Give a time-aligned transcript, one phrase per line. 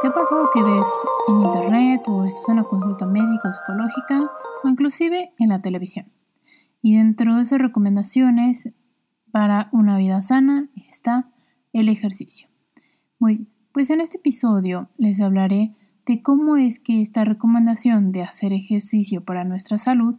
[0.00, 0.86] ¿Te ha pasado que ves
[1.26, 4.30] en internet o estás en una consulta médica o psicológica
[4.62, 6.06] o inclusive en la televisión?
[6.82, 8.70] Y dentro de esas recomendaciones
[9.32, 11.28] para una vida sana está
[11.72, 12.48] el ejercicio.
[13.18, 15.74] Muy bien, pues en este episodio les hablaré
[16.06, 20.14] de cómo es que esta recomendación de hacer ejercicio para nuestra salud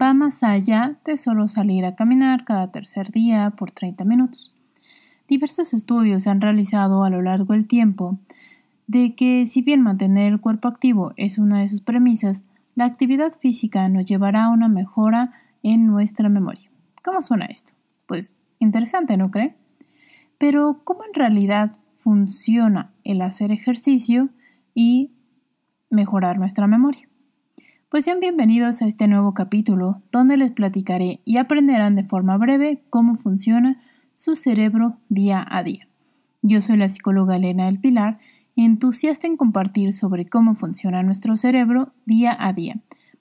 [0.00, 4.54] va más allá de solo salir a caminar cada tercer día por 30 minutos.
[5.32, 8.18] Diversos estudios se han realizado a lo largo del tiempo
[8.86, 12.44] de que si bien mantener el cuerpo activo es una de sus premisas,
[12.74, 16.70] la actividad física nos llevará a una mejora en nuestra memoria.
[17.02, 17.72] ¿Cómo suena esto?
[18.04, 19.54] Pues interesante, ¿no cree?
[20.36, 24.28] Pero ¿cómo en realidad funciona el hacer ejercicio
[24.74, 25.12] y
[25.88, 27.08] mejorar nuestra memoria.
[27.88, 32.82] Pues sean bienvenidos a este nuevo capítulo donde les platicaré y aprenderán de forma breve
[32.90, 33.80] cómo funciona
[34.22, 35.88] su cerebro día a día.
[36.42, 38.20] Yo soy la psicóloga Elena del Pilar,
[38.54, 42.76] entusiasta en compartir sobre cómo funciona nuestro cerebro día a día.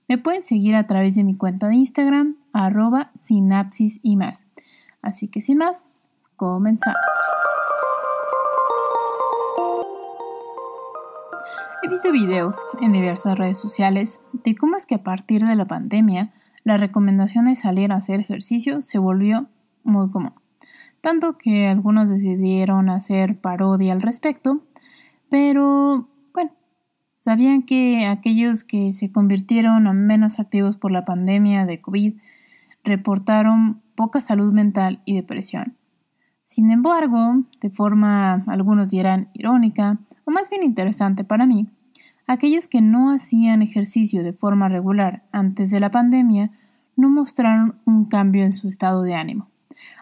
[0.07, 4.45] Me pueden seguir a través de mi cuenta de Instagram, arroba sinapsis y más.
[5.01, 5.87] Así que sin más,
[6.35, 6.99] comenzamos.
[11.81, 15.65] He visto videos en diversas redes sociales de cómo es que a partir de la
[15.65, 16.31] pandemia
[16.63, 19.47] la recomendación de salir a hacer ejercicio se volvió
[19.83, 20.40] muy común.
[21.01, 24.61] Tanto que algunos decidieron hacer parodia al respecto,
[25.29, 26.51] pero bueno,
[27.19, 32.13] sabían que aquellos que se convirtieron a menos activos por la pandemia de COVID
[32.83, 35.75] reportaron poca salud mental y depresión.
[36.45, 41.67] Sin embargo, de forma, algunos dirán, irónica, o más bien interesante para mí,
[42.27, 46.51] aquellos que no hacían ejercicio de forma regular antes de la pandemia
[46.95, 49.47] no mostraron un cambio en su estado de ánimo.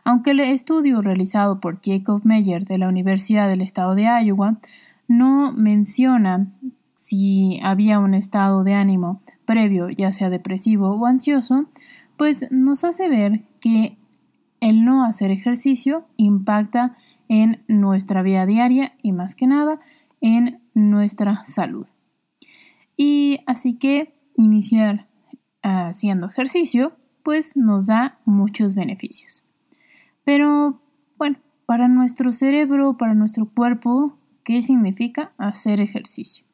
[0.03, 4.59] Aunque el estudio realizado por Jacob Meyer de la Universidad del Estado de Iowa
[5.07, 6.47] no menciona
[6.95, 11.65] si había un estado de ánimo previo, ya sea depresivo o ansioso,
[12.17, 13.97] pues nos hace ver que
[14.59, 16.95] el no hacer ejercicio impacta
[17.27, 19.79] en nuestra vida diaria y más que nada
[20.21, 21.87] en nuestra salud.
[22.95, 25.07] Y así que iniciar
[25.61, 26.93] haciendo ejercicio
[27.23, 29.48] pues nos da muchos beneficios.
[30.29, 30.79] Pero
[31.17, 36.45] bueno, para nuestro cerebro, para nuestro cuerpo, ¿qué significa hacer ejercicio?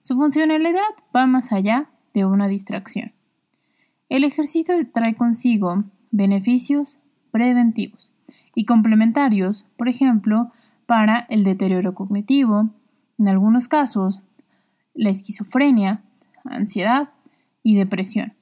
[0.00, 3.12] Su funcionalidad va más allá de una distracción.
[4.08, 6.98] El ejercicio trae consigo beneficios
[7.30, 8.10] preventivos
[8.54, 10.50] y complementarios, por ejemplo,
[10.86, 12.70] para el deterioro cognitivo,
[13.18, 14.22] en algunos casos,
[14.94, 16.02] la esquizofrenia,
[16.42, 17.10] ansiedad
[17.62, 18.32] y depresión.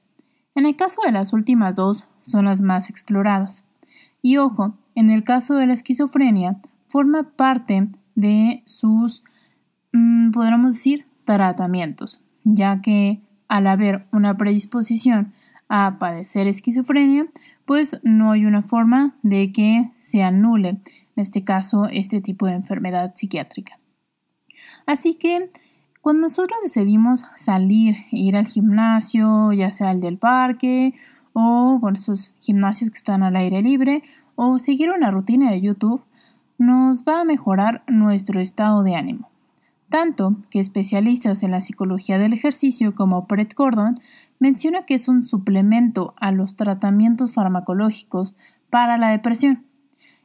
[0.55, 3.68] En el caso de las últimas dos, son las más exploradas.
[4.21, 9.23] Y ojo, en el caso de la esquizofrenia, forma parte de sus,
[9.93, 15.33] mm, podríamos decir, tratamientos, ya que al haber una predisposición
[15.69, 17.27] a padecer esquizofrenia,
[17.65, 20.81] pues no hay una forma de que se anule, en
[21.15, 23.79] este caso, este tipo de enfermedad psiquiátrica.
[24.85, 25.51] Así que
[26.01, 30.95] cuando nosotros decidimos salir e ir al gimnasio, ya sea el del parque
[31.39, 34.03] o con esos gimnasios que están al aire libre
[34.35, 36.03] o seguir una rutina de YouTube,
[36.57, 39.29] nos va a mejorar nuestro estado de ánimo.
[39.89, 43.99] Tanto que especialistas en la psicología del ejercicio como Brett Gordon
[44.37, 48.35] menciona que es un suplemento a los tratamientos farmacológicos
[48.69, 49.63] para la depresión.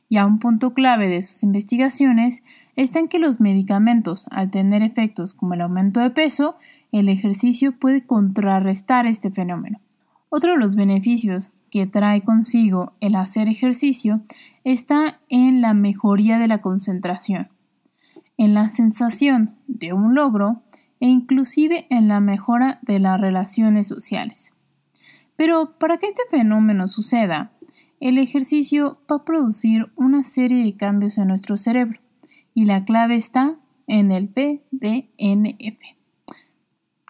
[0.09, 2.43] Y a un punto clave de sus investigaciones
[2.77, 6.57] está en que los medicamentos, al tener efectos como el aumento de peso,
[6.93, 9.81] el ejercicio puede contrarrestar este fenómeno.
[10.37, 14.23] Otro de los beneficios que trae consigo el hacer ejercicio
[14.65, 17.51] está en la mejoría de la concentración,
[18.37, 20.65] en la sensación de un logro
[20.99, 24.53] e inclusive en la mejora de las relaciones sociales.
[25.37, 27.53] Pero para que este fenómeno suceda,
[28.01, 32.01] el ejercicio va a producir una serie de cambios en nuestro cerebro
[32.55, 33.55] y la clave está
[33.87, 35.79] en el PDNF.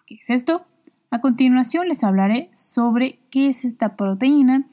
[0.05, 0.67] ¿Qué es esto?
[1.15, 4.67] A continuación les hablaré sobre qué es esta proteína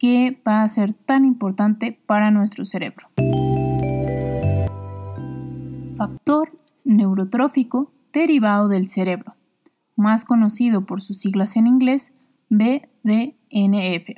[0.00, 3.06] que va a ser tan importante para nuestro cerebro.
[5.96, 9.36] Factor neurotrófico derivado del cerebro,
[9.94, 12.12] más conocido por sus siglas en inglés
[12.50, 14.08] BDNF.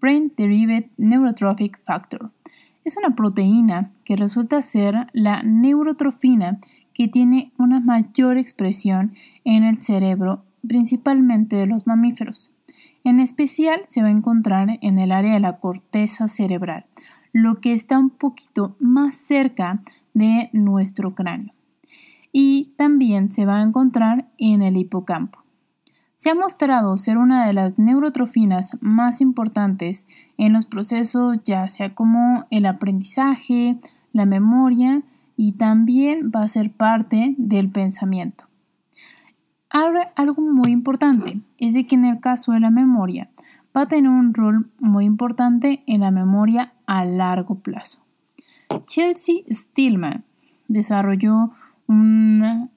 [0.00, 2.32] Brain Derived Neurotrophic Factor.
[2.84, 6.58] Es una proteína que resulta ser la neurotrofina
[6.92, 9.14] que tiene una mayor expresión
[9.44, 12.54] en el cerebro, principalmente de los mamíferos.
[13.04, 16.86] En especial se va a encontrar en el área de la corteza cerebral,
[17.32, 19.82] lo que está un poquito más cerca
[20.14, 21.52] de nuestro cráneo.
[22.36, 25.44] y también se va a encontrar en el hipocampo.
[26.16, 30.06] Se ha mostrado ser una de las neurotrofinas más importantes
[30.36, 33.78] en los procesos ya sea como el aprendizaje,
[34.12, 35.02] la memoria
[35.36, 38.46] y también va a ser parte del pensamiento.
[39.74, 43.28] Algo muy importante es de que en el caso de la memoria
[43.76, 47.98] va a tener un rol muy importante en la memoria a largo plazo.
[48.86, 50.22] Chelsea Stillman
[50.68, 51.50] desarrolló
[51.88, 52.70] un,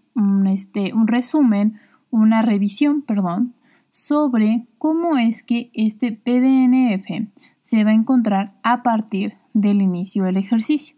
[0.47, 1.79] este, un resumen,
[2.09, 3.53] una revisión, perdón,
[3.91, 7.29] sobre cómo es que este PDNF
[7.61, 10.95] se va a encontrar a partir del inicio del ejercicio.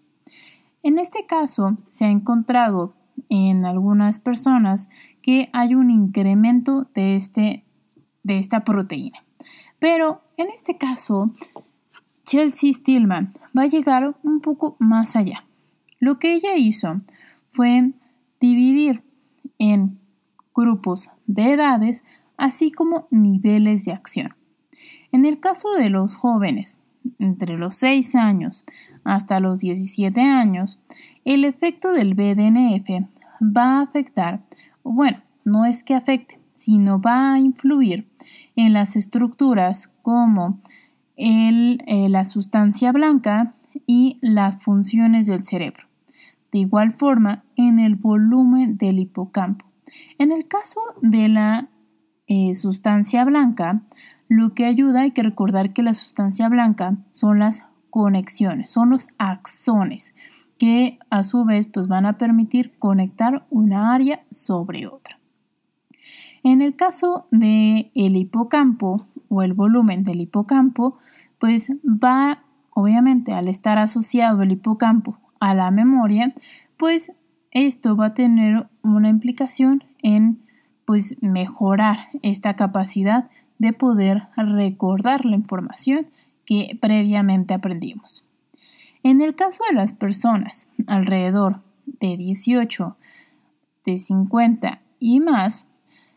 [0.82, 2.94] En este caso, se ha encontrado
[3.30, 4.90] en algunas personas
[5.22, 7.66] que hay un incremento de, este,
[8.24, 9.24] de esta proteína.
[9.80, 11.34] Pero en este caso,
[12.24, 15.46] Chelsea Stillman va a llegar un poco más allá.
[16.00, 17.02] Lo que ella hizo
[17.48, 17.92] fue
[18.40, 19.04] dividir
[19.58, 20.00] en
[20.56, 22.04] grupos de edades,
[22.38, 24.36] así como niveles de acción.
[25.12, 26.78] En el caso de los jóvenes,
[27.20, 28.66] entre los 6 años
[29.04, 30.82] hasta los 17 años,
[31.26, 33.06] el efecto del BDNF
[33.42, 34.42] va a afectar,
[34.84, 38.08] bueno, no es que afecte, sino va a influir
[38.56, 40.60] en las estructuras como
[41.16, 43.54] eh, la sustancia blanca
[43.86, 45.84] y las funciones del cerebro.
[46.52, 49.66] De igual forma, en el volumen del hipocampo.
[50.18, 51.70] En el caso de la
[52.28, 53.82] eh, sustancia blanca,
[54.30, 59.10] lo que ayuda, hay que recordar que la sustancia blanca son las conexiones, son los
[59.18, 60.14] axones,
[60.60, 65.20] que a su vez pues, van a permitir conectar una área sobre otra.
[66.44, 71.00] En el caso del el hipocampo o el volumen del hipocampo,
[71.40, 76.34] pues va, obviamente, al estar asociado el hipocampo a la memoria,
[76.78, 77.12] pues
[77.52, 80.44] esto va a tener una implicación en
[80.86, 86.08] pues mejorar esta capacidad de poder recordar la información
[86.46, 88.26] que previamente aprendimos.
[89.04, 92.98] En el caso de las personas alrededor de 18,
[93.86, 95.68] de 50 y más,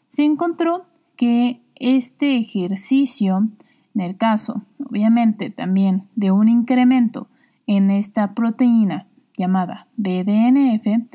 [0.08, 0.86] se encontró
[1.16, 3.48] que este ejercicio,
[3.94, 4.62] en el caso
[4.92, 7.28] obviamente también de un incremento
[7.66, 9.06] en esta proteína
[9.38, 11.08] llamada BDNF,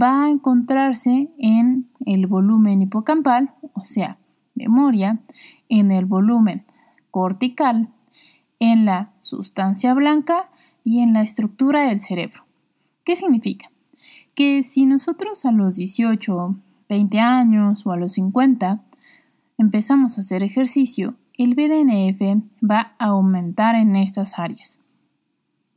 [0.00, 4.18] va a encontrarse en el volumen hipocampal, o sea,
[4.54, 5.20] memoria,
[5.68, 6.64] en el volumen
[7.10, 7.88] cortical,
[8.58, 10.48] en la sustancia blanca
[10.84, 12.44] y en la estructura del cerebro.
[13.04, 13.70] ¿Qué significa?
[14.34, 16.56] Que si nosotros a los 18,
[16.88, 18.82] 20 años o a los 50
[19.58, 24.78] empezamos a hacer ejercicio, el BDNF va a aumentar en estas áreas,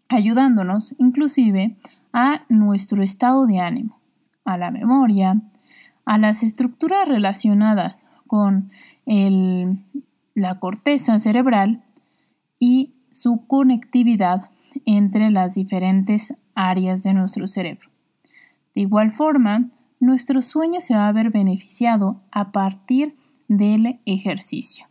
[0.10, 1.76] ayudándonos inclusive
[2.14, 4.00] a nuestro estado de ánimo,
[4.44, 5.42] a la memoria,
[6.06, 8.72] a las estructuras relacionadas con
[10.34, 11.84] la corteza cerebral
[12.60, 14.50] y su conectividad
[14.86, 17.90] entre las diferentes áreas de nuestro cerebro.
[18.74, 19.70] De igual forma,
[20.00, 23.16] nuestro sueño se va a ver beneficiado a partir
[23.48, 24.86] del ejercicio.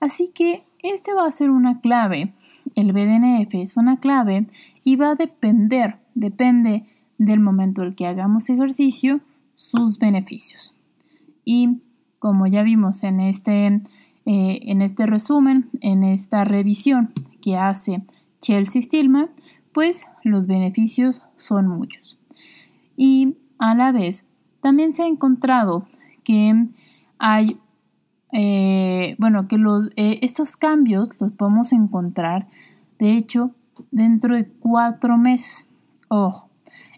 [0.00, 2.32] Así que este va a ser una clave.
[2.74, 4.46] El BDNF es una clave
[4.84, 6.84] y va a depender, depende
[7.18, 9.20] del momento en que hagamos ejercicio,
[9.54, 10.74] sus beneficios.
[11.44, 11.80] Y
[12.18, 13.80] como ya vimos en este, eh,
[14.26, 18.02] en este resumen, en esta revisión que hace
[18.40, 19.30] Chelsea Stillman,
[19.72, 22.18] pues los beneficios son muchos.
[22.96, 24.26] Y a la vez,
[24.60, 25.86] también se ha encontrado
[26.24, 26.66] que
[27.18, 27.60] hay,
[28.32, 32.48] eh, bueno, que los, eh, estos cambios los podemos encontrar,
[32.98, 33.52] de hecho,
[33.90, 35.68] dentro de cuatro meses.
[36.08, 36.48] Ojo,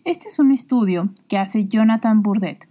[0.04, 2.69] este es un estudio que hace Jonathan Burdett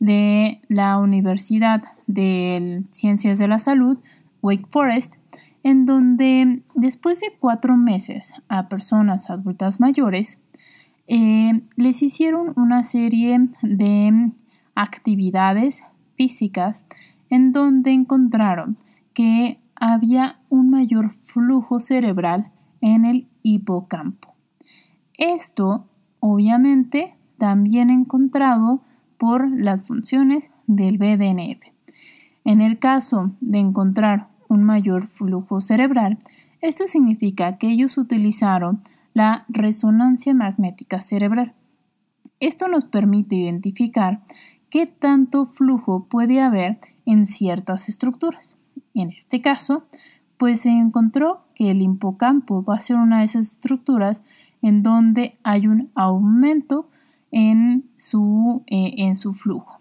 [0.00, 3.98] de la Universidad de Ciencias de la Salud,
[4.42, 5.14] Wake Forest,
[5.62, 10.40] en donde después de cuatro meses a personas adultas mayores,
[11.06, 14.32] eh, les hicieron una serie de
[14.74, 15.82] actividades
[16.16, 16.84] físicas
[17.30, 18.76] en donde encontraron
[19.12, 24.34] que había un mayor flujo cerebral en el hipocampo.
[25.14, 25.86] Esto,
[26.20, 28.82] obviamente, también encontrado
[29.24, 31.62] por las funciones del BDNF.
[32.44, 36.18] En el caso de encontrar un mayor flujo cerebral,
[36.60, 38.80] esto significa que ellos utilizaron
[39.14, 41.54] la resonancia magnética cerebral.
[42.38, 44.20] Esto nos permite identificar
[44.68, 48.58] qué tanto flujo puede haber en ciertas estructuras.
[48.92, 49.86] En este caso,
[50.36, 54.22] pues se encontró que el hipocampo va a ser una de esas estructuras
[54.60, 56.90] en donde hay un aumento
[57.34, 59.80] en su, eh, en su flujo.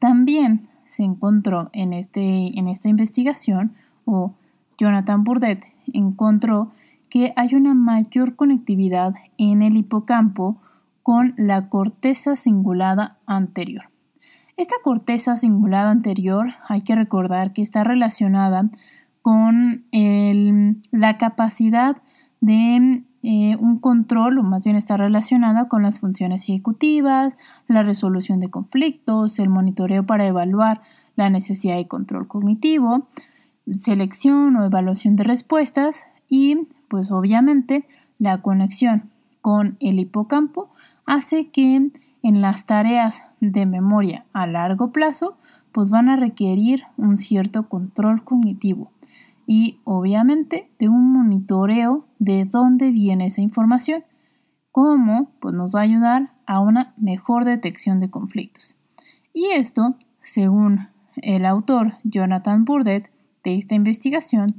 [0.00, 3.72] También se encontró en, este, en esta investigación,
[4.04, 4.34] o
[4.78, 6.72] Jonathan Burdett encontró
[7.08, 10.56] que hay una mayor conectividad en el hipocampo
[11.04, 13.84] con la corteza cingulada anterior.
[14.56, 18.70] Esta corteza cingulada anterior hay que recordar que está relacionada
[19.22, 19.84] con
[20.90, 21.96] la capacidad
[22.40, 27.36] de eh, un control, o más bien está relacionada con las funciones ejecutivas,
[27.68, 30.82] la resolución de conflictos, el monitoreo para evaluar
[31.14, 33.06] la necesidad de control cognitivo,
[33.80, 37.86] selección o evaluación de respuestas y, pues obviamente,
[38.18, 39.10] la conexión
[39.40, 40.70] con el hipocampo
[41.06, 41.90] hace que
[42.22, 45.36] en las tareas de memoria a largo plazo,
[45.72, 48.90] pues van a requerir un cierto control cognitivo
[49.46, 54.04] y obviamente de un monitoreo de dónde viene esa información,
[54.70, 58.76] cómo pues nos va a ayudar a una mejor detección de conflictos.
[59.32, 63.10] Y esto, según el autor Jonathan Burdett
[63.44, 64.56] de esta investigación,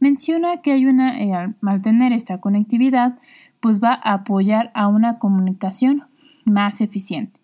[0.00, 3.18] menciona que hay una, eh, al mantener esta conectividad,
[3.60, 6.04] pues va a apoyar a una comunicación
[6.44, 7.41] más eficiente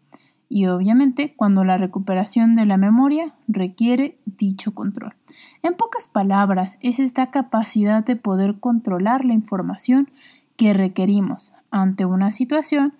[0.48, 5.14] y obviamente cuando la recuperación de la memoria requiere dicho control.
[5.62, 10.10] En pocas palabras, es esta capacidad de poder controlar la información
[10.56, 12.94] que requerimos ante una situación,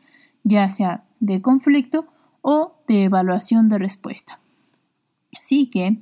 [0.45, 2.07] ya sea de conflicto
[2.43, 4.39] o de evaluación de respuesta.
[5.39, 6.01] Así que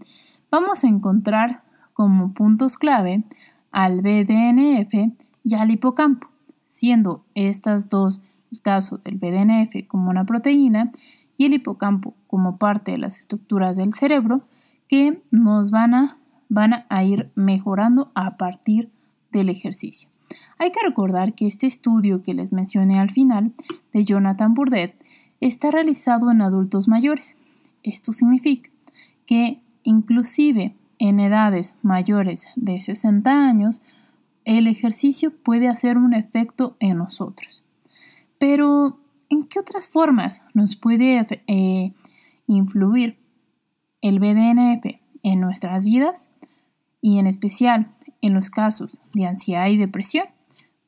[0.50, 1.62] vamos a encontrar
[1.92, 3.24] como puntos clave
[3.70, 5.12] al BDNF
[5.44, 6.28] y al hipocampo,
[6.66, 10.92] siendo estas dos, el caso del BDNF como una proteína
[11.36, 14.42] y el hipocampo como parte de las estructuras del cerebro
[14.88, 18.90] que nos van a, van a ir mejorando a partir
[19.32, 20.08] del ejercicio.
[20.58, 23.52] Hay que recordar que este estudio que les mencioné al final
[23.92, 24.94] de Jonathan Burdett
[25.40, 27.36] está realizado en adultos mayores.
[27.82, 28.70] Esto significa
[29.26, 33.82] que inclusive en edades mayores de 60 años,
[34.44, 37.62] el ejercicio puede hacer un efecto en nosotros.
[38.38, 38.98] Pero
[39.28, 41.92] ¿En qué otras formas nos puede eh,
[42.47, 43.18] influir
[44.00, 46.30] el BDNF en nuestras vidas
[47.00, 47.88] y en especial
[48.23, 50.26] en los casos de ansiedad y depresión?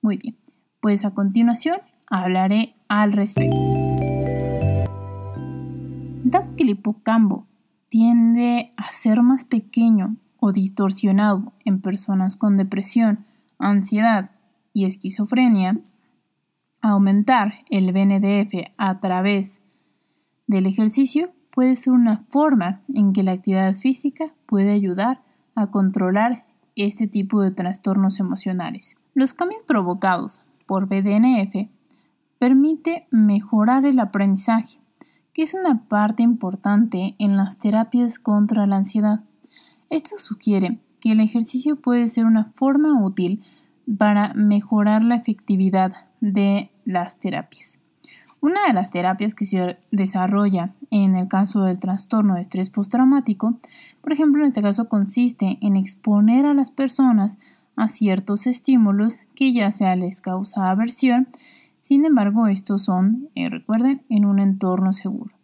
[0.03, 0.37] Muy bien,
[0.81, 3.57] pues a continuación hablaré al respecto.
[6.25, 7.47] Dado que el hipocampo
[7.89, 13.25] tiende a ser más pequeño o distorsionado en personas con depresión,
[13.59, 14.31] ansiedad
[14.73, 15.81] y esquizofrenia,
[16.91, 19.61] Aumentar el BNDF a través
[20.47, 25.21] del ejercicio puede ser una forma en que la actividad física puede ayudar
[25.55, 28.97] a controlar este tipo de trastornos emocionales.
[29.13, 31.69] Los cambios provocados por BDNF
[32.39, 34.79] permite mejorar el aprendizaje,
[35.35, 39.21] que es una parte importante en las terapias contra la ansiedad.
[39.91, 43.43] Esto sugiere que el ejercicio puede ser una forma útil
[43.99, 47.81] para mejorar la efectividad de las terapias.
[48.41, 53.59] Una de las terapias que se desarrolla en el caso del trastorno de estrés postraumático,
[54.01, 57.39] por ejemplo, en este caso consiste en exponer a las personas
[57.77, 61.29] a ciertos estímulos que ya sea les causa aversión,
[61.83, 65.35] sin embargo, estos son, eh, recuerden, en un entorno seguro.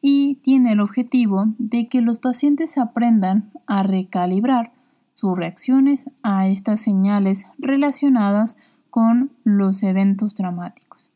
[0.00, 4.72] Y tiene el objetivo de que los pacientes aprendan a recalibrar
[5.12, 8.71] sus reacciones a estas señales relacionadas con
[9.44, 11.10] los eventos traumáticos.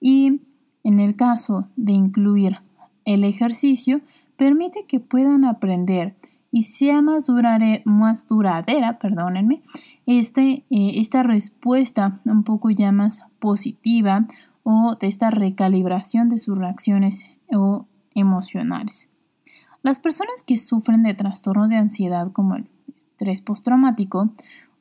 [0.00, 0.40] Y
[0.82, 2.58] en el caso de incluir
[3.04, 4.00] el ejercicio,
[4.36, 6.14] permite que puedan aprender
[6.50, 7.26] y sea más,
[7.84, 9.62] más duradera, perdónenme,
[10.06, 14.26] este, eh, esta respuesta un poco ya más positiva
[14.62, 19.08] o de esta recalibración de sus reacciones o emocionales.
[19.82, 24.30] Las personas que sufren de trastornos de ansiedad como el estrés postraumático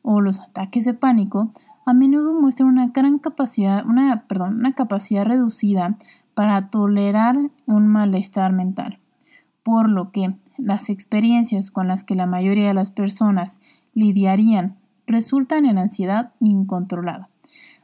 [0.01, 1.51] o los ataques de pánico
[1.85, 5.97] a menudo muestran una gran capacidad, una, perdón, una capacidad reducida
[6.33, 8.99] para tolerar un malestar mental,
[9.63, 13.59] por lo que las experiencias con las que la mayoría de las personas
[13.93, 14.75] lidiarían
[15.07, 17.29] resultan en ansiedad incontrolada.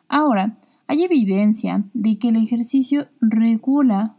[0.08, 0.56] Ahora,
[0.88, 4.16] hay evidencia de que el ejercicio regula,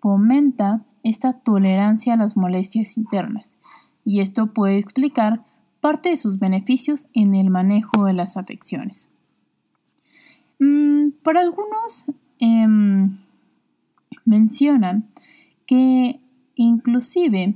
[0.00, 3.56] fomenta esta tolerancia a las molestias internas,
[4.04, 5.42] y esto puede explicar
[5.80, 9.08] parte de sus beneficios en el manejo de las afecciones.
[10.58, 12.06] Mm, para algunos
[12.38, 13.18] em,
[14.24, 15.08] mencionan
[15.66, 16.20] que
[16.54, 17.54] inclusive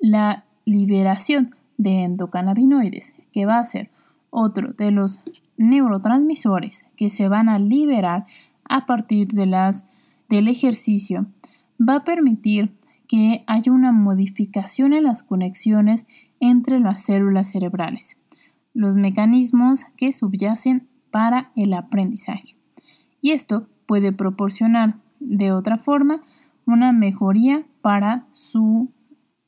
[0.00, 3.90] la liberación de endocannabinoides, que va a ser
[4.30, 5.20] otro de los
[5.56, 8.26] neurotransmisores que se van a liberar
[8.64, 9.88] a partir de, las,
[10.28, 11.26] del ejercicio
[11.80, 12.70] va a permitir
[13.12, 16.06] que haya una modificación en las conexiones
[16.40, 18.16] entre las células cerebrales,
[18.72, 22.56] los mecanismos que subyacen para el aprendizaje.
[23.20, 26.22] Y esto puede proporcionar de otra forma
[26.64, 28.88] una mejoría para su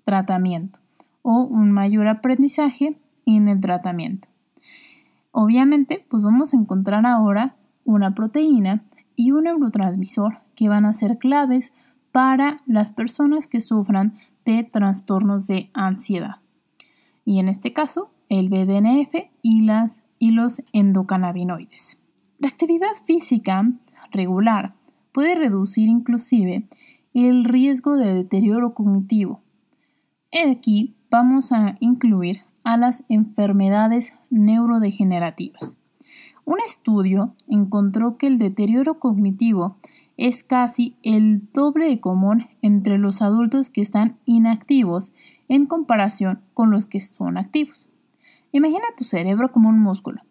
[0.05, 0.81] tratamiento
[1.23, 4.29] o un mayor aprendizaje en el tratamiento.
[5.31, 7.57] Obviamente, pues vamos a encontrar ahora
[7.87, 8.83] una proteína
[9.17, 11.73] y un neurotransmisor que van a ser claves
[12.15, 16.37] para las personas que sufran de trastornos de ansiedad.
[17.25, 22.01] Y en este caso, el BDNF y, las, y los endocannabinoides.
[22.39, 23.69] La actividad física
[24.13, 24.77] regular
[25.11, 26.69] puede reducir inclusive
[27.15, 29.41] el riesgo de deterioro cognitivo.
[30.49, 35.77] Aquí vamos a incluir a las enfermedades neurodegenerativas.
[36.45, 39.79] Un estudio encontró que el deterioro cognitivo
[40.17, 45.13] es casi el doble de común entre los adultos que están inactivos
[45.49, 47.89] en comparación con los que son activos.
[48.53, 50.23] Imagina tu cerebro como un músculo.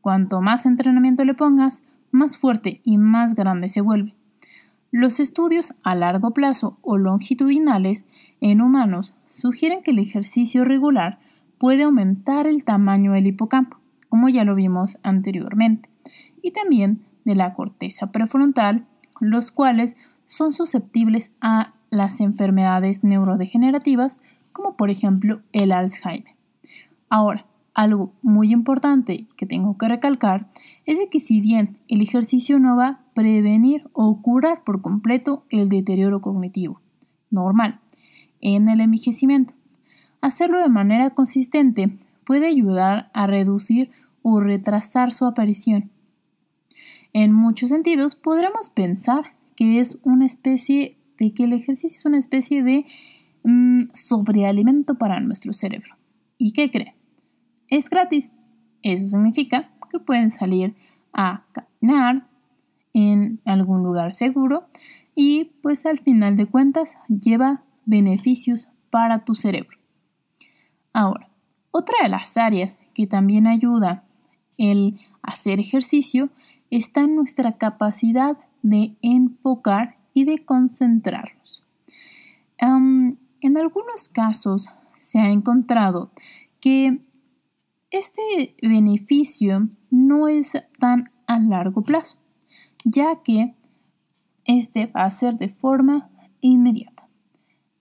[0.00, 4.14] Cuanto más entrenamiento le pongas, más fuerte y más grande se vuelve.
[4.90, 8.06] Los estudios a largo plazo o longitudinales
[8.40, 11.18] en humanos sugieren que el ejercicio regular
[11.58, 13.78] puede aumentar el tamaño del hipocampo,
[14.08, 15.90] como ya lo vimos anteriormente,
[16.40, 18.86] y también de la corteza prefrontal,
[19.20, 19.96] los cuales
[20.26, 24.20] son susceptibles a las enfermedades neurodegenerativas,
[24.52, 26.34] como por ejemplo el Alzheimer.
[27.08, 27.46] Ahora,
[27.76, 30.48] algo muy importante que tengo que recalcar
[30.86, 35.68] es que si bien el ejercicio no va a prevenir o curar por completo el
[35.68, 36.80] deterioro cognitivo
[37.30, 37.80] normal
[38.40, 39.52] en el envejecimiento,
[40.22, 43.90] hacerlo de manera consistente puede ayudar a reducir
[44.22, 45.90] o retrasar su aparición.
[47.18, 52.18] En muchos sentidos podremos pensar que es una especie de que el ejercicio es una
[52.18, 52.84] especie de
[53.42, 55.96] mm, sobrealimento para nuestro cerebro.
[56.36, 56.92] ¿Y qué creen?
[57.68, 58.32] es gratis.
[58.82, 60.74] Eso significa que pueden salir
[61.14, 62.28] a caminar
[62.92, 64.66] en algún lugar seguro
[65.14, 69.78] y pues al final de cuentas lleva beneficios para tu cerebro.
[70.92, 71.30] Ahora,
[71.70, 74.04] otra de las áreas que también ayuda
[74.58, 76.28] el hacer ejercicio
[76.70, 81.62] está en nuestra capacidad de enfocar y de concentrarnos.
[82.58, 86.10] en algunos casos se ha encontrado
[86.60, 87.00] que
[87.90, 92.18] este beneficio no es tan a largo plazo,
[92.84, 93.54] ya que
[94.44, 97.08] este va a ser de forma inmediata.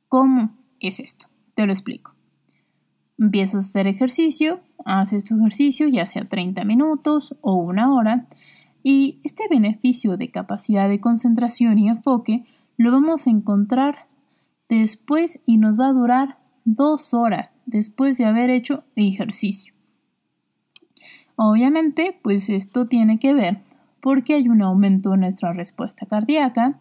[0.07, 1.27] ¿Cómo es esto?
[1.55, 2.13] Te lo explico.
[3.17, 8.27] Empiezas a hacer ejercicio, haces tu ejercicio ya sea 30 minutos o una hora,
[8.87, 12.45] y este beneficio de capacidad de concentración y enfoque
[12.77, 14.05] lo vamos a encontrar
[14.69, 19.73] después y nos va a durar dos horas después de haber hecho ejercicio.
[21.35, 23.63] Obviamente, pues esto tiene que ver
[24.01, 26.79] porque hay un aumento en nuestra respuesta cardíaca,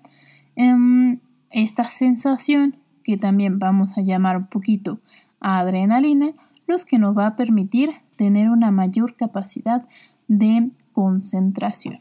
[0.57, 5.01] em, esta sensación que también vamos a llamar un poquito
[5.41, 6.33] adrenalina,
[6.67, 9.89] los que nos va a permitir tener una mayor capacidad
[10.29, 12.01] de concentración.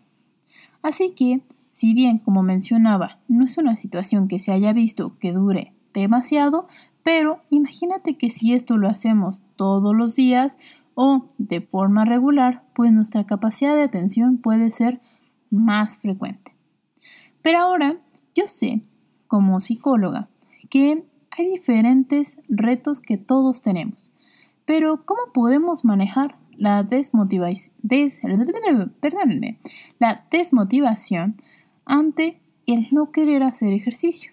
[0.82, 5.34] Así que, si bien, como mencionaba, no es una situación que se haya visto que
[5.34, 6.68] dure demasiado,
[7.04, 10.58] pero imagínate que si esto lo hacemos todos los días
[10.96, 15.02] o de forma regular, pues nuestra capacidad de atención puede ser
[15.50, 16.56] más frecuente.
[17.42, 17.98] Pero ahora
[18.36, 18.82] yo sé,
[19.28, 20.30] como psicóloga,
[20.70, 24.12] que hay diferentes retos que todos tenemos.
[24.66, 26.84] Pero ¿cómo podemos manejar la,
[30.32, 31.42] desmotivación
[31.86, 34.32] ante el no querer hacer ejercicio?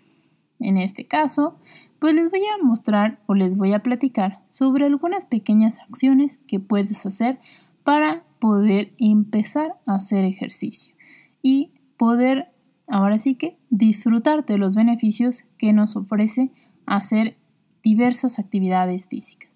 [0.58, 1.58] En este caso,
[1.98, 6.60] pues les voy a mostrar o les voy a platicar sobre algunas pequeñas acciones que
[6.60, 7.38] puedes hacer
[7.82, 10.94] para poder empezar a hacer ejercicio
[11.42, 12.48] y poder
[12.86, 16.50] ahora sí que disfrutar de los beneficios que nos ofrece
[16.86, 17.36] hacer
[17.82, 19.50] diversas actividades físicas.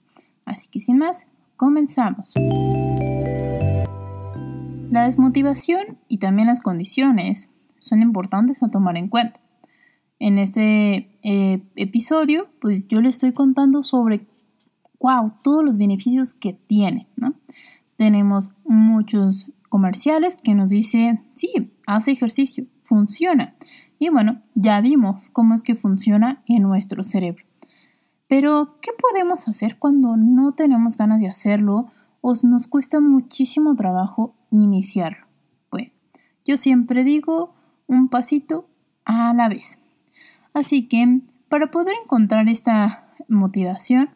[0.44, 2.34] Así que sin más, comenzamos.
[4.90, 9.40] La desmotivación y también las condiciones son importantes a tomar en cuenta.
[10.18, 14.26] En este eh, episodio, pues yo le estoy contando sobre,
[15.00, 17.08] wow, todos los beneficios que tiene.
[17.96, 23.54] Tenemos muchos comerciales que nos dicen, sí, hace ejercicio, funciona.
[23.98, 27.43] Y bueno, ya vimos cómo es que funciona en nuestro cerebro.
[28.28, 34.34] Pero, ¿qué podemos hacer cuando no tenemos ganas de hacerlo o nos cuesta muchísimo trabajo
[34.50, 35.26] iniciarlo?
[35.70, 35.90] Bueno,
[36.44, 37.54] yo siempre digo
[37.86, 38.66] un pasito
[39.04, 39.78] a la vez.
[40.54, 44.10] Así que para poder encontrar esta motivación,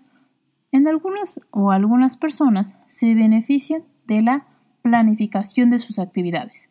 [0.73, 4.47] en algunas o algunas personas se benefician de la
[4.83, 6.71] planificación de sus actividades.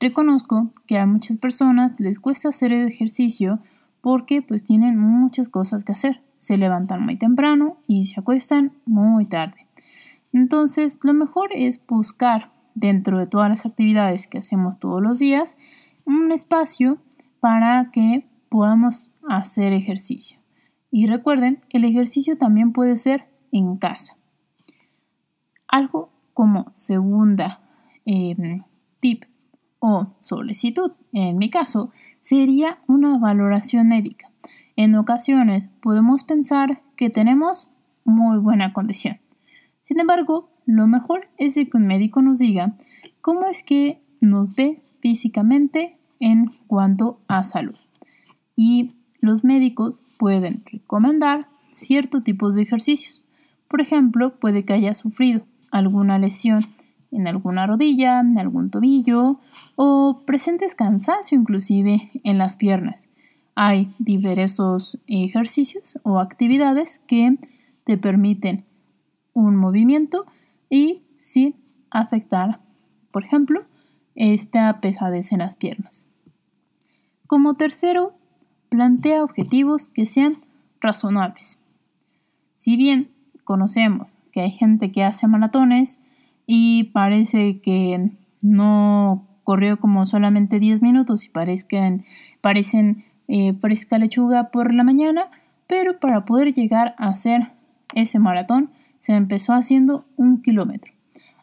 [0.00, 3.58] Reconozco que a muchas personas les cuesta hacer el ejercicio
[4.00, 6.22] porque pues tienen muchas cosas que hacer.
[6.38, 9.66] Se levantan muy temprano y se acuestan muy tarde.
[10.32, 15.56] Entonces, lo mejor es buscar dentro de todas las actividades que hacemos todos los días
[16.04, 16.98] un espacio
[17.40, 20.38] para que podamos hacer ejercicio.
[20.90, 24.16] Y recuerden, el ejercicio también puede ser en casa.
[25.66, 27.60] Algo como segunda
[28.06, 28.62] em,
[29.00, 29.24] tip
[29.80, 34.27] o solicitud, en mi caso, sería una valoración médica.
[34.78, 37.68] En ocasiones podemos pensar que tenemos
[38.04, 39.18] muy buena condición.
[39.80, 42.76] Sin embargo, lo mejor es que un médico nos diga
[43.20, 47.74] cómo es que nos ve físicamente en cuanto a salud.
[48.54, 53.26] Y los médicos pueden recomendar ciertos tipos de ejercicios.
[53.66, 56.68] Por ejemplo, puede que haya sufrido alguna lesión
[57.10, 59.40] en alguna rodilla, en algún tobillo
[59.74, 63.10] o presentes cansancio inclusive en las piernas.
[63.60, 67.38] Hay diversos ejercicios o actividades que
[67.82, 68.64] te permiten
[69.32, 70.26] un movimiento
[70.70, 71.56] y sin
[71.90, 72.60] afectar,
[73.10, 73.64] por ejemplo,
[74.14, 76.06] esta pesadez en las piernas.
[77.26, 78.12] Como tercero,
[78.68, 80.38] plantea objetivos que sean
[80.80, 81.58] razonables.
[82.58, 83.10] Si bien
[83.42, 85.98] conocemos que hay gente que hace maratones
[86.46, 92.04] y parece que no corrió como solamente 10 minutos y parezcan,
[92.40, 95.30] parecen eh, parezca lechuga por la mañana,
[95.66, 97.52] pero para poder llegar a hacer
[97.94, 100.92] ese maratón se empezó haciendo un kilómetro.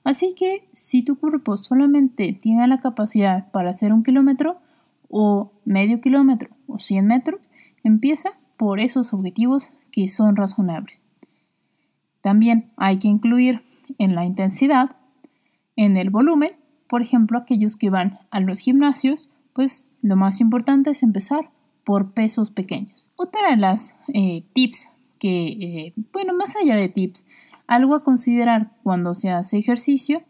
[0.03, 4.57] Así que si tu cuerpo solamente tiene la capacidad para hacer un kilómetro
[5.09, 7.51] o medio kilómetro o 100 metros,
[7.83, 11.05] empieza por esos objetivos que son razonables.
[12.21, 13.61] También hay que incluir
[13.97, 14.95] en la intensidad,
[15.75, 16.51] en el volumen,
[16.87, 21.49] por ejemplo, aquellos que van a los gimnasios, pues lo más importante es empezar
[21.85, 23.09] por pesos pequeños.
[23.15, 27.25] Otra de las eh, tips que, eh, bueno, más allá de tips,
[27.67, 30.23] algo a considerar cuando se hace ejercicio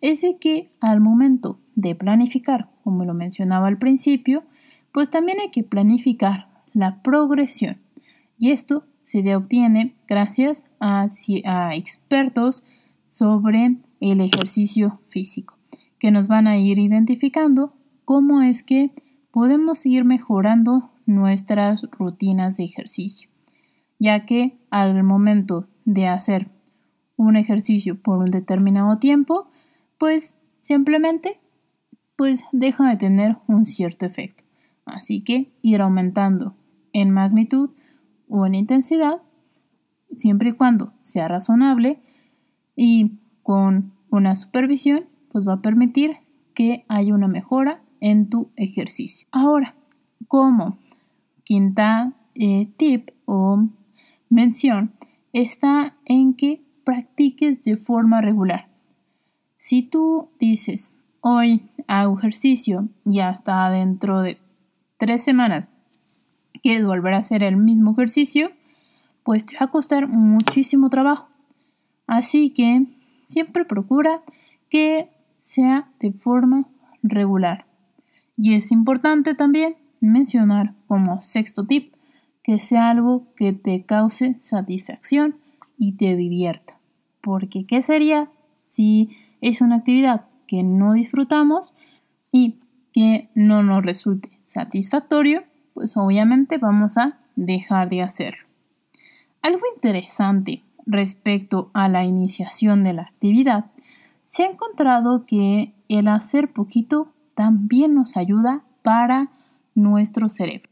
[0.00, 4.42] es de que al momento de planificar, como lo mencionaba al principio,
[4.92, 7.78] pues también hay que planificar la progresión.
[8.38, 11.08] Y esto se obtiene gracias a,
[11.44, 12.64] a expertos
[13.06, 15.54] sobre el ejercicio físico,
[15.98, 18.90] que nos van a ir identificando cómo es que
[19.30, 23.28] podemos seguir mejorando nuestras rutinas de ejercicio,
[23.98, 26.48] ya que al momento de hacer
[27.16, 29.48] un ejercicio por un determinado tiempo,
[29.98, 31.38] pues simplemente
[32.16, 34.44] pues deja de tener un cierto efecto.
[34.84, 36.54] Así que ir aumentando
[36.92, 37.70] en magnitud
[38.28, 39.22] o en intensidad,
[40.12, 42.00] siempre y cuando sea razonable
[42.76, 46.16] y con una supervisión, pues va a permitir
[46.54, 49.26] que haya una mejora en tu ejercicio.
[49.32, 49.74] Ahora,
[50.28, 50.78] como
[51.44, 53.68] quinta eh, tip o
[54.28, 54.92] mención
[55.32, 58.68] está en que practiques de forma regular.
[59.58, 64.38] Si tú dices, hoy hago ejercicio y hasta dentro de
[64.98, 65.70] tres semanas
[66.62, 68.50] quieres volver a hacer el mismo ejercicio,
[69.24, 71.28] pues te va a costar muchísimo trabajo.
[72.06, 72.86] Así que
[73.28, 74.22] siempre procura
[74.68, 76.68] que sea de forma
[77.02, 77.66] regular.
[78.36, 81.94] Y es importante también mencionar como sexto tip
[82.42, 85.36] que sea algo que te cause satisfacción
[85.78, 86.78] y te divierta.
[87.22, 88.28] Porque ¿qué sería
[88.68, 89.10] si
[89.40, 91.74] es una actividad que no disfrutamos
[92.32, 92.58] y
[92.92, 95.44] que no nos resulte satisfactorio?
[95.72, 98.44] Pues obviamente vamos a dejar de hacerlo.
[99.40, 103.66] Algo interesante respecto a la iniciación de la actividad,
[104.26, 109.30] se ha encontrado que el hacer poquito también nos ayuda para
[109.74, 110.70] nuestro cerebro.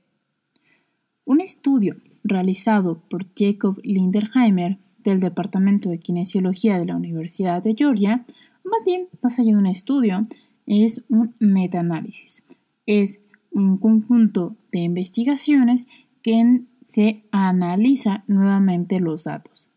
[1.24, 8.24] Un estudio realizado por Jacob Linderheimer del Departamento de Kinesiología de la Universidad de Georgia,
[8.64, 10.22] más bien, más allá de un estudio,
[10.66, 12.44] es un metaanálisis.
[12.86, 13.18] Es
[13.50, 15.86] un conjunto de investigaciones
[16.22, 19.70] que se analiza nuevamente los datos.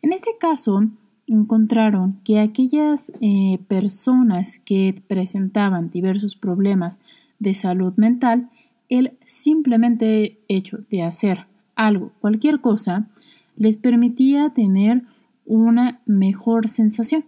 [0.00, 0.88] En este caso,
[1.26, 7.00] encontraron que aquellas eh, personas que presentaban diversos problemas
[7.42, 8.50] de salud mental,
[8.88, 13.10] el simplemente hecho de hacer algo, cualquier cosa,
[13.56, 15.02] les permitía tener
[15.44, 17.24] una mejor sensación.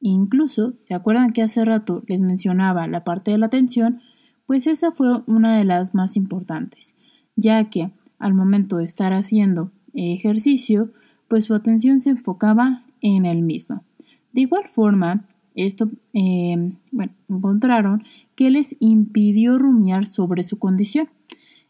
[0.00, 4.00] Incluso, ¿se acuerdan que hace rato les mencionaba la parte de la atención?
[4.46, 6.94] pues esa fue una de las más importantes,
[7.36, 10.92] ya que al momento de estar haciendo ejercicio,
[11.28, 13.84] pues su atención se enfocaba en el mismo.
[14.32, 21.08] De igual forma, esto, eh, bueno, encontraron que les impidió rumiar sobre su condición.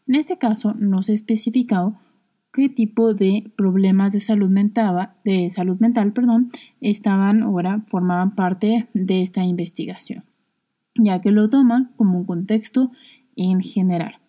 [0.07, 1.95] En este caso, no se especificado
[2.53, 8.87] qué tipo de problemas de salud mental, de salud mental perdón, estaban ahora formaban parte
[8.93, 10.23] de esta investigación,
[10.95, 12.91] ya que lo toman como un contexto
[13.35, 14.19] en general.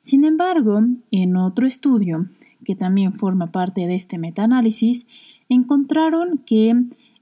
[0.00, 0.80] Sin embargo,
[1.12, 2.26] en otro estudio,
[2.64, 5.06] que también forma parte de este metaanálisis,
[5.48, 6.74] encontraron que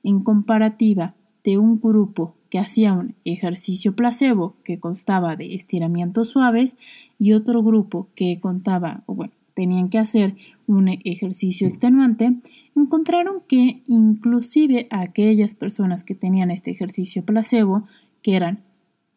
[0.03, 6.77] en comparativa de un grupo que hacía un ejercicio placebo que constaba de estiramientos suaves
[7.19, 12.35] y otro grupo que contaba, o bueno, tenían que hacer un ejercicio extenuante,
[12.75, 17.85] encontraron que inclusive aquellas personas que tenían este ejercicio placebo,
[18.23, 18.61] que eran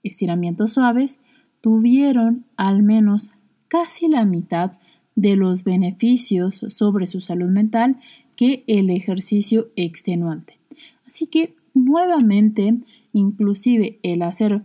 [0.04, 1.20] estiramientos suaves,
[1.62, 3.32] tuvieron al menos
[3.68, 4.74] casi la mitad
[5.16, 7.98] de los beneficios sobre su salud mental
[8.36, 10.58] que el ejercicio extenuante.
[11.06, 12.80] Así que nuevamente,
[13.12, 14.64] inclusive el hacer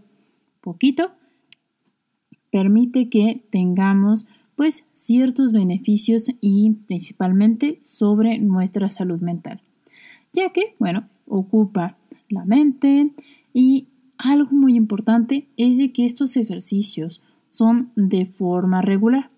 [0.61, 1.11] poquito
[2.51, 9.63] permite que tengamos pues ciertos beneficios y principalmente sobre nuestra salud mental,
[10.33, 11.97] ya que, bueno, ocupa
[12.29, 13.13] la mente
[13.53, 19.31] y algo muy importante es de que estos ejercicios son de forma regular.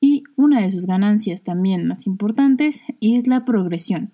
[0.00, 4.10] Y una de sus ganancias también más importantes es la progresión.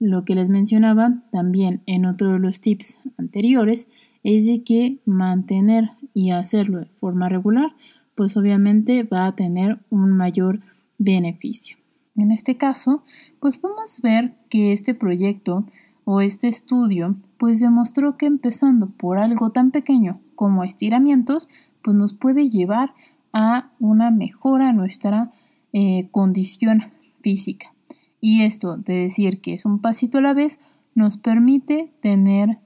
[0.00, 3.86] Lo que les mencionaba también en otro de los tips anteriores
[4.24, 7.72] es de que mantener y hacerlo de forma regular,
[8.14, 10.60] pues obviamente va a tener un mayor
[10.96, 11.76] beneficio.
[12.16, 13.02] En este caso,
[13.40, 15.64] pues podemos ver que este proyecto
[16.04, 21.48] o este estudio pues demostró que empezando por algo tan pequeño como estiramientos,
[21.82, 22.94] pues nos puede llevar
[23.34, 25.30] a una mejora nuestra
[25.74, 26.84] eh, condición
[27.20, 27.72] física.
[28.20, 30.60] Y esto de decir que es un pasito a la vez
[30.94, 32.58] nos permite tener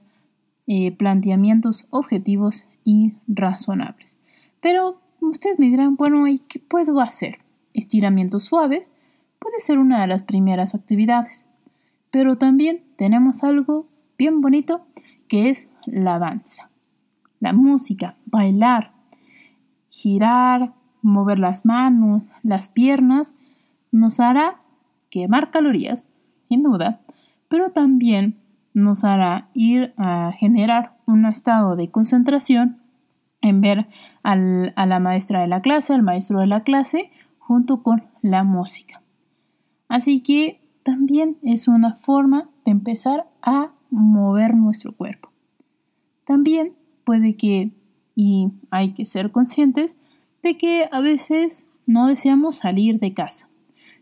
[0.67, 4.19] eh, planteamientos objetivos y razonables.
[4.61, 7.39] Pero ustedes me dirán, bueno, ¿y qué puedo hacer?
[7.73, 8.91] Estiramientos suaves
[9.39, 11.45] puede ser una de las primeras actividades.
[12.11, 13.87] Pero también tenemos algo
[14.17, 14.85] bien bonito
[15.27, 16.69] que es la danza.
[17.39, 18.91] La música, bailar,
[19.89, 23.33] girar, mover las manos, las piernas,
[23.91, 24.61] nos hará
[25.19, 26.07] quemar calorías,
[26.49, 26.99] sin duda,
[27.47, 28.37] pero también
[28.73, 32.81] nos hará ir a generar un estado de concentración
[33.41, 33.87] en ver
[34.23, 39.01] a la maestra de la clase, al maestro de la clase, junto con la música.
[39.87, 45.29] Así que también es una forma de empezar a mover nuestro cuerpo.
[46.25, 46.73] También
[47.05, 47.71] puede que,
[48.15, 49.97] y hay que ser conscientes,
[50.43, 53.47] de que a veces no deseamos salir de casa.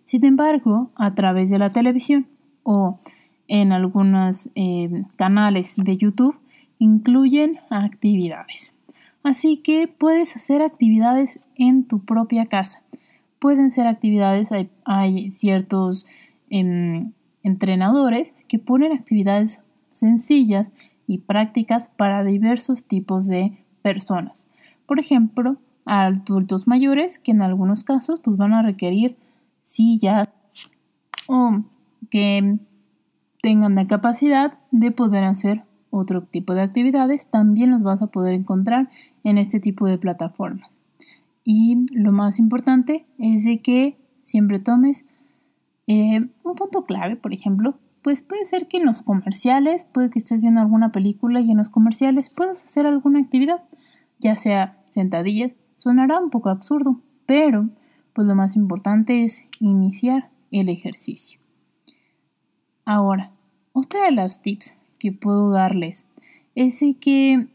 [0.03, 2.27] Sin embargo, a través de la televisión
[2.63, 2.99] o
[3.47, 6.35] en algunos eh, canales de YouTube
[6.79, 8.73] incluyen actividades.
[9.23, 12.83] Así que puedes hacer actividades en tu propia casa.
[13.39, 14.49] Pueden ser actividades,
[14.85, 16.05] hay, ciertos
[16.49, 17.11] em,
[17.41, 19.61] entrenadores que ponen actividades
[19.91, 20.71] sencillas
[21.07, 24.47] y prácticas para diversos tipos de personas.
[24.85, 29.15] Por ejemplo, adultos mayores que en algunos casos pues, van a requerir
[29.73, 30.29] sillas
[31.27, 31.63] o
[32.09, 32.59] que
[33.41, 38.33] tengan la capacidad de poder hacer otro tipo de actividades, también los vas a poder
[38.33, 38.89] encontrar
[39.23, 40.81] en este tipo de plataformas.
[41.43, 45.05] Y lo más importante es de que siempre tomes
[45.87, 50.19] eh, un punto clave, por ejemplo, pues puede ser que en los comerciales, puede que
[50.19, 53.63] estés viendo alguna película y en los comerciales puedas hacer alguna actividad,
[54.19, 57.69] ya sea sentadillas, sonará un poco absurdo, pero
[58.13, 61.39] pues lo más importante es iniciar el ejercicio.
[62.85, 63.31] Ahora,
[63.73, 66.05] otra de las tips que puedo darles
[66.55, 67.47] es que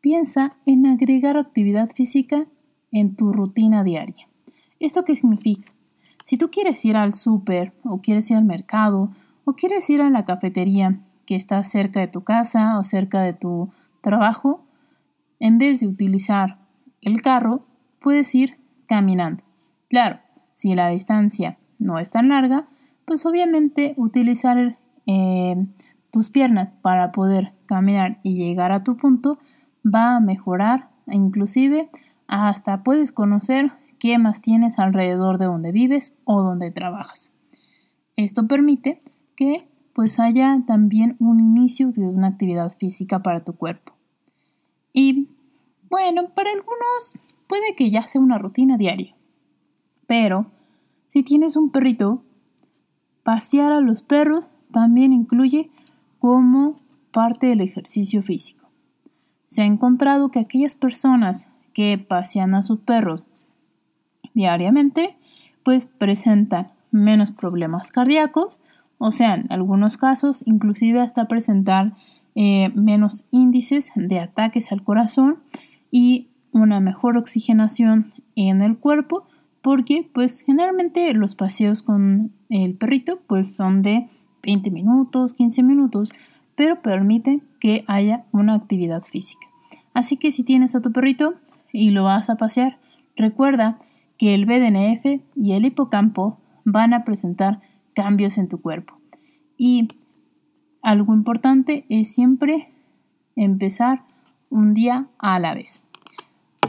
[0.00, 2.46] piensa en agregar actividad física
[2.90, 4.28] en tu rutina diaria.
[4.78, 5.70] ¿Esto qué significa?
[6.24, 9.10] Si tú quieres ir al súper o quieres ir al mercado
[9.44, 13.32] o quieres ir a la cafetería que está cerca de tu casa o cerca de
[13.32, 14.64] tu trabajo,
[15.38, 16.58] en vez de utilizar
[17.02, 17.66] el carro,
[18.00, 19.44] puedes ir caminando.
[19.90, 20.20] Claro,
[20.52, 22.68] si la distancia no es tan larga,
[23.04, 25.56] pues obviamente utilizar eh,
[26.12, 29.38] tus piernas para poder caminar y llegar a tu punto
[29.84, 31.90] va a mejorar, inclusive
[32.28, 37.32] hasta puedes conocer qué más tienes alrededor de donde vives o donde trabajas.
[38.14, 39.02] Esto permite
[39.34, 43.92] que pues haya también un inicio de una actividad física para tu cuerpo.
[44.92, 45.28] Y
[45.90, 47.14] Bueno, para algunos
[47.48, 49.16] puede que ya sea una rutina diaria.
[50.10, 50.46] Pero
[51.06, 52.24] si tienes un perrito,
[53.22, 55.70] pasear a los perros también incluye
[56.18, 56.80] como
[57.12, 58.68] parte del ejercicio físico.
[59.46, 63.28] Se ha encontrado que aquellas personas que pasean a sus perros
[64.34, 65.16] diariamente,
[65.62, 68.58] pues presentan menos problemas cardíacos,
[68.98, 71.94] o sea, en algunos casos inclusive hasta presentar
[72.34, 75.38] eh, menos índices de ataques al corazón
[75.92, 79.28] y una mejor oxigenación en el cuerpo
[79.62, 84.08] porque pues generalmente los paseos con el perrito pues son de
[84.42, 86.10] 20 minutos, 15 minutos,
[86.54, 89.46] pero permiten que haya una actividad física.
[89.94, 91.34] Así que si tienes a tu perrito
[91.72, 92.78] y lo vas a pasear,
[93.16, 93.78] recuerda
[94.18, 97.60] que el BDNF y el hipocampo van a presentar
[97.94, 98.98] cambios en tu cuerpo.
[99.56, 99.88] Y
[100.82, 102.70] algo importante es siempre
[103.36, 104.02] empezar
[104.48, 105.82] un día a la vez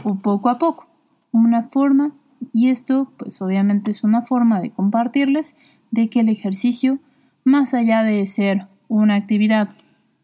[0.04, 0.86] o poco a poco.
[1.30, 2.12] Una forma,
[2.52, 5.56] y esto pues obviamente es una forma de compartirles
[5.90, 6.98] de que el ejercicio,
[7.44, 9.70] más allá de ser una actividad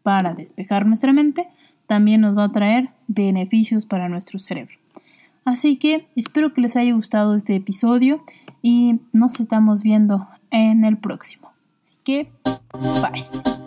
[0.03, 1.47] para despejar nuestra mente,
[1.87, 4.75] también nos va a traer beneficios para nuestro cerebro.
[5.45, 8.23] Así que espero que les haya gustado este episodio
[8.61, 11.51] y nos estamos viendo en el próximo.
[11.83, 12.31] Así que,
[12.73, 13.58] bye.